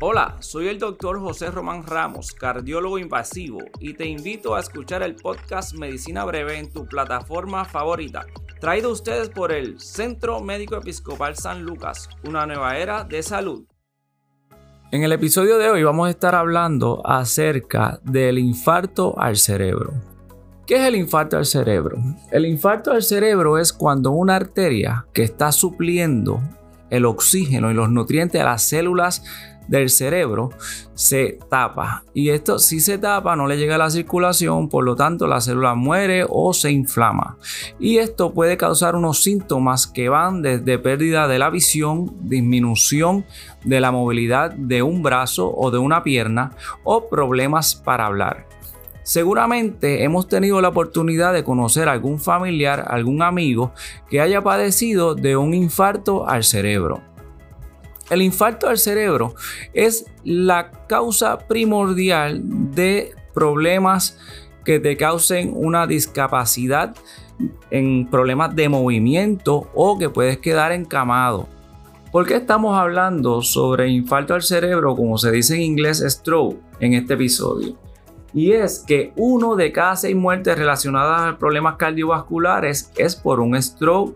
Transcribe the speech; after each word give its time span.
Hola, 0.00 0.36
soy 0.40 0.68
el 0.68 0.78
doctor 0.78 1.18
José 1.20 1.50
Román 1.50 1.86
Ramos, 1.86 2.32
cardiólogo 2.32 2.98
invasivo, 2.98 3.60
y 3.80 3.94
te 3.94 4.06
invito 4.06 4.54
a 4.54 4.60
escuchar 4.60 5.02
el 5.02 5.14
podcast 5.14 5.74
Medicina 5.74 6.24
Breve 6.24 6.58
en 6.58 6.70
tu 6.70 6.86
plataforma 6.86 7.64
favorita. 7.64 8.26
Traído 8.60 8.90
a 8.90 8.92
ustedes 8.92 9.30
por 9.30 9.52
el 9.52 9.80
Centro 9.80 10.40
Médico 10.40 10.76
Episcopal 10.76 11.36
San 11.36 11.62
Lucas, 11.62 12.08
una 12.26 12.44
nueva 12.44 12.76
era 12.76 13.04
de 13.04 13.22
salud. 13.22 13.64
En 14.90 15.04
el 15.04 15.12
episodio 15.12 15.58
de 15.58 15.70
hoy 15.70 15.82
vamos 15.82 16.08
a 16.08 16.10
estar 16.10 16.34
hablando 16.34 17.00
acerca 17.04 17.98
del 18.04 18.38
infarto 18.38 19.18
al 19.18 19.36
cerebro. 19.36 19.92
¿Qué 20.66 20.76
es 20.76 20.82
el 20.82 20.96
infarto 20.96 21.36
al 21.36 21.46
cerebro? 21.46 21.98
El 22.30 22.46
infarto 22.46 22.92
al 22.92 23.02
cerebro 23.02 23.58
es 23.58 23.72
cuando 23.72 24.10
una 24.12 24.36
arteria 24.36 25.06
que 25.12 25.22
está 25.22 25.50
supliendo 25.50 26.40
el 26.90 27.06
oxígeno 27.06 27.70
y 27.70 27.74
los 27.74 27.90
nutrientes 27.90 28.40
a 28.40 28.44
las 28.44 28.62
células 28.62 29.24
del 29.68 29.90
cerebro 29.90 30.50
se 30.94 31.38
tapa. 31.48 32.04
Y 32.14 32.30
esto 32.30 32.58
si 32.58 32.80
se 32.80 32.98
tapa 32.98 33.36
no 33.36 33.46
le 33.46 33.56
llega 33.56 33.74
a 33.74 33.78
la 33.78 33.90
circulación 33.90 34.68
por 34.68 34.84
lo 34.84 34.96
tanto 34.96 35.26
la 35.26 35.40
célula 35.40 35.74
muere 35.74 36.26
o 36.28 36.52
se 36.52 36.70
inflama. 36.70 37.36
Y 37.78 37.98
esto 37.98 38.32
puede 38.32 38.56
causar 38.56 38.96
unos 38.96 39.22
síntomas 39.22 39.86
que 39.86 40.08
van 40.08 40.42
desde 40.42 40.78
pérdida 40.78 41.28
de 41.28 41.38
la 41.38 41.50
visión 41.50 42.14
disminución 42.20 43.24
de 43.64 43.80
la 43.80 43.92
movilidad 43.92 44.52
de 44.52 44.82
un 44.82 45.02
brazo 45.02 45.52
o 45.54 45.70
de 45.70 45.78
una 45.78 46.02
pierna 46.02 46.52
o 46.82 47.08
problemas 47.08 47.74
para 47.74 48.06
hablar. 48.06 48.46
Seguramente 49.04 50.02
hemos 50.02 50.28
tenido 50.28 50.62
la 50.62 50.68
oportunidad 50.68 51.34
de 51.34 51.44
conocer 51.44 51.88
a 51.88 51.92
algún 51.92 52.18
familiar, 52.18 52.86
algún 52.88 53.22
amigo 53.22 53.72
que 54.08 54.22
haya 54.22 54.42
padecido 54.42 55.14
de 55.14 55.36
un 55.36 55.52
infarto 55.52 56.26
al 56.26 56.42
cerebro. 56.42 57.13
El 58.10 58.22
infarto 58.22 58.68
al 58.68 58.78
cerebro 58.78 59.34
es 59.72 60.06
la 60.24 60.70
causa 60.86 61.38
primordial 61.38 62.40
de 62.44 63.14
problemas 63.32 64.18
que 64.64 64.78
te 64.78 64.96
causen 64.96 65.52
una 65.54 65.86
discapacidad 65.86 66.94
en 67.70 68.08
problemas 68.08 68.54
de 68.54 68.68
movimiento 68.68 69.70
o 69.74 69.98
que 69.98 70.08
puedes 70.08 70.38
quedar 70.38 70.72
encamado. 70.72 71.48
¿Por 72.12 72.26
qué 72.26 72.36
estamos 72.36 72.78
hablando 72.78 73.42
sobre 73.42 73.88
infarto 73.88 74.34
al 74.34 74.42
cerebro, 74.42 74.94
como 74.94 75.18
se 75.18 75.32
dice 75.32 75.56
en 75.56 75.62
inglés 75.62 76.04
stroke, 76.06 76.56
en 76.78 76.94
este 76.94 77.14
episodio? 77.14 77.76
Y 78.32 78.52
es 78.52 78.84
que 78.86 79.12
uno 79.16 79.56
de 79.56 79.72
cada 79.72 79.96
seis 79.96 80.14
muertes 80.14 80.56
relacionadas 80.56 81.22
a 81.22 81.38
problemas 81.38 81.76
cardiovasculares 81.76 82.92
es 82.96 83.16
por 83.16 83.40
un 83.40 83.60
stroke 83.60 84.14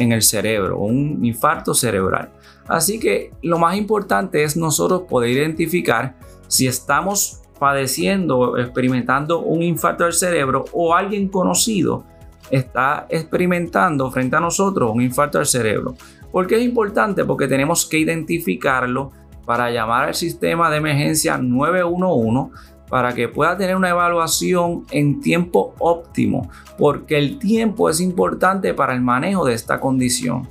en 0.00 0.12
el 0.12 0.22
cerebro, 0.22 0.78
un 0.78 1.24
infarto 1.24 1.74
cerebral. 1.74 2.30
Así 2.66 2.98
que 2.98 3.32
lo 3.42 3.58
más 3.58 3.76
importante 3.76 4.42
es 4.42 4.56
nosotros 4.56 5.02
poder 5.02 5.30
identificar 5.30 6.16
si 6.48 6.66
estamos 6.66 7.42
padeciendo 7.58 8.56
experimentando 8.56 9.40
un 9.40 9.62
infarto 9.62 10.04
del 10.04 10.14
cerebro 10.14 10.64
o 10.72 10.94
alguien 10.94 11.28
conocido 11.28 12.04
está 12.50 13.06
experimentando 13.10 14.10
frente 14.10 14.36
a 14.36 14.40
nosotros 14.40 14.90
un 14.90 15.02
infarto 15.02 15.38
del 15.38 15.46
cerebro. 15.46 15.94
¿Por 16.32 16.46
qué 16.46 16.56
es 16.56 16.62
importante? 16.62 17.24
Porque 17.24 17.46
tenemos 17.46 17.84
que 17.84 17.98
identificarlo 17.98 19.12
para 19.44 19.70
llamar 19.70 20.08
al 20.08 20.14
sistema 20.14 20.70
de 20.70 20.78
emergencia 20.78 21.36
911 21.36 22.56
para 22.90 23.14
que 23.14 23.28
pueda 23.28 23.56
tener 23.56 23.76
una 23.76 23.88
evaluación 23.88 24.84
en 24.90 25.20
tiempo 25.20 25.74
óptimo, 25.78 26.50
porque 26.76 27.16
el 27.16 27.38
tiempo 27.38 27.88
es 27.88 28.00
importante 28.00 28.74
para 28.74 28.92
el 28.92 29.00
manejo 29.00 29.46
de 29.46 29.54
esta 29.54 29.80
condición. 29.80 30.48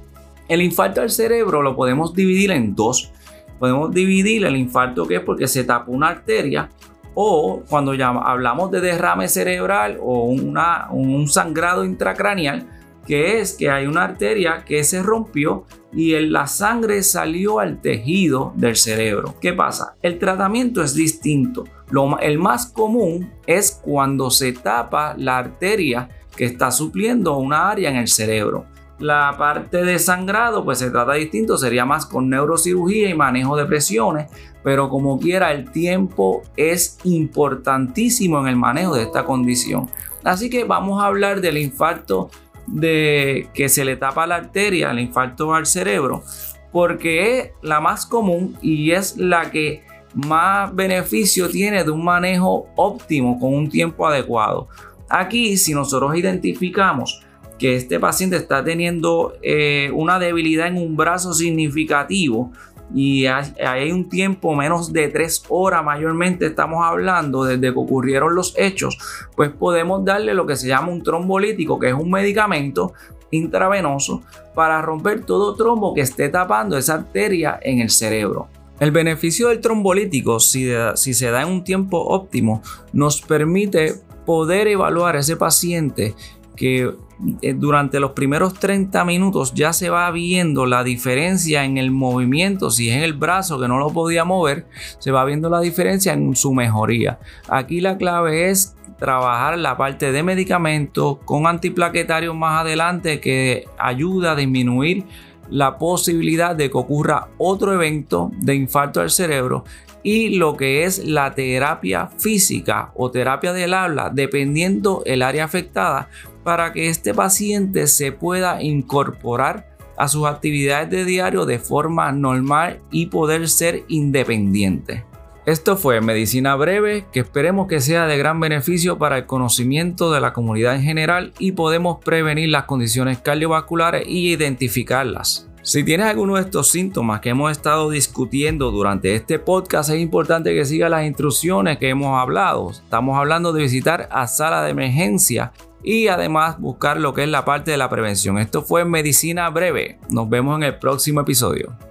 El 0.48 0.62
infarto 0.62 1.02
al 1.02 1.12
cerebro 1.12 1.62
lo 1.62 1.76
podemos 1.76 2.16
dividir 2.16 2.50
en 2.52 2.74
dos. 2.74 3.12
Podemos 3.60 3.94
dividir 3.94 4.46
el 4.46 4.56
infarto 4.56 5.06
que 5.06 5.18
es 5.18 5.22
porque 5.22 5.48
se 5.48 5.66
tapa 5.66 5.92
una 5.92 6.08
arteria 6.08 6.70
o 7.14 7.62
cuando 7.70 7.92
hablamos 7.92 8.72
de 8.72 8.80
derrame 8.80 9.28
cerebral 9.28 9.98
o 10.02 10.24
un 10.24 11.28
sangrado 11.28 11.84
intracraneal, 11.84 12.66
que 13.10 13.40
es 13.40 13.54
que 13.54 13.72
hay 13.72 13.88
una 13.88 14.04
arteria 14.04 14.64
que 14.64 14.84
se 14.84 15.02
rompió 15.02 15.66
y 15.92 16.12
la 16.28 16.46
sangre 16.46 17.02
salió 17.02 17.58
al 17.58 17.82
tejido 17.82 18.54
del 18.56 18.76
cerebro. 18.76 19.34
¿Qué 19.42 19.52
pasa? 19.52 19.96
El 20.04 20.20
tratamiento 20.20 20.84
es 20.84 20.94
distinto. 20.94 21.64
Lo, 21.90 22.20
el 22.20 22.38
más 22.38 22.68
común 22.68 23.32
es 23.48 23.72
cuando 23.82 24.30
se 24.30 24.54
tapa 24.54 25.16
la 25.18 25.40
arteria 25.40 26.08
que 26.38 26.46
está 26.46 26.70
supliendo 26.70 27.36
una 27.38 27.72
área 27.72 27.90
en 27.90 27.96
el 27.96 28.10
cerebro. 28.10 28.68
La 29.00 29.34
parte 29.40 29.84
de 29.84 29.98
sangrado, 29.98 30.64
pues 30.64 30.78
se 30.78 30.92
trata 30.92 31.14
distinto, 31.14 31.58
sería 31.58 31.86
más 31.86 32.06
con 32.06 32.30
neurocirugía 32.30 33.10
y 33.10 33.16
manejo 33.16 33.58
de 33.58 33.66
presiones, 33.66 34.30
pero 34.64 34.88
como 34.88 35.20
quiera, 35.20 35.52
el 35.52 35.72
tiempo 35.72 36.44
es 36.56 37.00
importantísimo 37.06 38.40
en 38.42 38.50
el 38.50 38.56
manejo 38.56 38.94
de 38.94 39.02
esta 39.02 39.26
condición. 39.26 39.90
Así 40.24 40.52
que 40.52 40.64
vamos 40.64 41.02
a 41.02 41.08
hablar 41.08 41.42
del 41.42 41.58
infarto 41.58 42.30
de 42.74 43.50
que 43.54 43.70
se 43.70 43.86
le 43.86 43.96
tapa 43.96 44.28
la 44.28 44.36
arteria, 44.36 44.92
el 44.92 45.00
infarto 45.00 45.54
al 45.54 45.66
cerebro, 45.66 46.24
porque 46.72 47.40
es 47.40 47.50
la 47.62 47.80
más 47.80 48.06
común 48.06 48.58
y 48.62 48.92
es 48.92 49.18
la 49.18 49.52
que 49.52 49.84
más 50.14 50.74
beneficio 50.74 51.50
tiene 51.50 51.84
de 51.84 51.92
un 51.92 52.04
manejo 52.04 52.68
óptimo 52.76 53.40
con 53.40 53.54
un 53.54 53.70
tiempo 53.70 54.08
adecuado. 54.08 54.68
Aquí, 55.10 55.58
si 55.58 55.74
nosotros 55.74 56.16
identificamos 56.16 57.22
que 57.58 57.76
este 57.76 58.00
paciente 58.00 58.38
está 58.38 58.64
teniendo 58.64 59.34
eh, 59.42 59.92
una 59.94 60.18
debilidad 60.18 60.68
en 60.68 60.78
un 60.78 60.96
brazo 60.96 61.34
significativo 61.34 62.52
y 62.94 63.26
hay, 63.28 63.92
un 63.92 64.10
tiempo 64.10 64.56
menos 64.56 64.92
de 64.92 65.08
tres 65.10 65.44
horas 65.50 65.84
mayormente 65.84 66.48
estamos 66.48 66.84
hablando 66.84 67.44
desde 67.44 67.74
que 67.74 67.80
ocurrieron 67.80 68.36
los 68.36 68.54
hechos, 68.58 68.98
pues 69.36 69.52
podemos 69.52 70.04
darle 70.04 70.34
lo 70.34 70.46
que 70.46 70.56
se 70.56 70.68
llama 70.68 70.90
un 70.90 71.04
trombolítico, 71.04 71.80
que 71.80 71.90
es 71.90 71.94
un 71.94 72.10
medicamento 72.10 72.94
intravenoso 73.32 74.24
para 74.56 74.82
romper 74.82 75.24
todo 75.24 75.56
trombo 75.56 75.94
que 75.94 76.02
esté 76.02 76.30
tapando 76.30 76.78
esa 76.78 76.96
arteria 76.96 77.60
en 77.62 77.80
el 77.80 77.90
cerebro. 77.90 78.48
El 78.80 78.92
beneficio 78.92 79.50
del 79.50 79.60
trombolítico, 79.60 80.40
si, 80.40 80.70
se 80.96 81.32
da 81.32 81.42
en 81.42 81.50
un 81.50 81.64
tiempo 81.64 81.98
óptimo, 82.00 82.62
nos 82.94 83.22
permite 83.22 83.96
poder 84.26 84.68
evaluar 84.68 85.16
a 85.16 85.20
ese 85.20 85.36
paciente 85.36 86.16
que 86.60 86.94
eh, 87.42 87.54
durante 87.54 88.02
los 88.02 88.12
primeros 88.12 88.54
30 88.56 89.06
minutos 89.06 89.54
ya 89.54 89.72
se 89.72 89.90
va 89.90 90.12
viendo 90.12 90.66
la 90.66 90.84
diferencia 90.84 91.64
en 91.64 91.78
el 91.78 91.90
movimiento, 91.90 92.70
si 92.70 92.90
es 92.90 92.98
en 92.98 93.04
el 93.04 93.14
brazo 93.14 93.58
que 93.62 93.70
no 93.70 93.80
lo 93.80 93.92
podía 93.92 94.26
mover, 94.26 94.68
se 95.00 95.12
va 95.12 95.24
viendo 95.24 95.50
la 95.50 95.62
diferencia 95.62 96.12
en 96.12 96.36
su 96.36 96.54
mejoría. 96.54 97.20
Aquí 97.48 97.80
la 97.80 97.98
clave 97.98 98.50
es 98.50 98.76
trabajar 98.98 99.58
la 99.58 99.78
parte 99.78 100.12
de 100.12 100.22
medicamentos 100.22 101.20
con 101.24 101.48
antiplaquetarios 101.48 102.36
más 102.36 102.60
adelante 102.60 103.22
que 103.22 103.64
ayuda 103.78 104.34
a 104.34 104.36
disminuir 104.36 105.06
la 105.50 105.78
posibilidad 105.78 106.56
de 106.56 106.70
que 106.70 106.78
ocurra 106.78 107.30
otro 107.38 107.74
evento 107.74 108.32
de 108.38 108.56
infarto 108.56 109.02
al 109.02 109.10
cerebro 109.10 109.64
y 110.04 110.38
lo 110.38 110.56
que 110.56 110.86
es 110.86 111.06
la 111.06 111.34
terapia 111.36 112.08
física 112.18 112.92
o 112.96 113.12
terapia 113.12 113.54
del 113.54 113.74
habla, 113.74 114.10
dependiendo 114.14 115.04
el 115.06 115.22
área 115.22 115.46
afectada, 115.46 116.10
para 116.44 116.72
que 116.72 116.90
este 116.90 117.14
paciente 117.14 117.88
se 117.88 118.12
pueda 118.12 118.62
incorporar 118.62 119.76
a 119.98 120.08
sus 120.08 120.26
actividades 120.26 120.90
de 120.90 121.04
diario 121.04 121.46
de 121.46 121.60
forma 121.60 122.12
normal 122.14 122.82
y 122.90 123.08
poder 123.08 123.50
ser 123.50 123.84
independiente. 123.90 125.09
Esto 125.50 125.78
fue 125.78 126.00
Medicina 126.00 126.56
Breve, 126.56 127.08
que 127.12 127.22
esperemos 127.22 127.68
que 127.68 127.82
sea 127.82 128.06
de 128.06 128.20
gran 128.20 128.40
beneficio 128.40 129.00
para 129.00 129.18
el 129.18 129.26
conocimiento 129.26 130.12
de 130.12 130.22
la 130.22 130.32
comunidad 130.32 130.76
en 130.76 130.84
general 130.84 131.34
y 131.40 131.54
podemos 131.54 131.98
prevenir 132.06 132.50
las 132.50 132.66
condiciones 132.66 133.18
cardiovasculares 133.18 134.04
y 134.06 134.32
identificarlas. 134.32 135.50
Si 135.64 135.84
tienes 135.84 136.06
alguno 136.06 136.36
de 136.36 136.42
estos 136.42 136.70
síntomas 136.70 137.20
que 137.20 137.30
hemos 137.30 137.52
estado 137.52 137.90
discutiendo 137.90 138.70
durante 138.70 139.16
este 139.16 139.40
podcast, 139.40 139.90
es 139.90 140.00
importante 140.00 140.54
que 140.54 140.66
sigas 140.66 140.92
las 140.92 141.08
instrucciones 141.08 141.80
que 141.80 141.90
hemos 141.90 142.22
hablado. 142.22 142.70
Estamos 142.70 143.18
hablando 143.18 143.52
de 143.52 143.64
visitar 143.64 144.08
a 144.12 144.28
sala 144.28 144.62
de 144.62 144.70
emergencia 144.70 145.52
y 145.82 146.10
además 146.10 146.60
buscar 146.60 147.00
lo 147.00 147.16
que 147.16 147.24
es 147.24 147.30
la 147.30 147.44
parte 147.44 147.72
de 147.72 147.78
la 147.78 147.90
prevención. 147.90 148.38
Esto 148.38 148.62
fue 148.62 148.86
Medicina 148.86 149.50
Breve. 149.50 149.98
Nos 150.12 150.30
vemos 150.30 150.58
en 150.58 150.64
el 150.66 150.78
próximo 150.78 151.22
episodio. 151.22 151.89